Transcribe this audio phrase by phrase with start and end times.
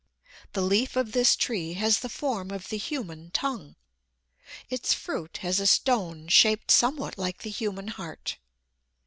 [0.53, 3.75] The leaf of this tree has the form of the human tongue.
[4.67, 8.37] Its fruit has a stone shaped somewhat like the human heart.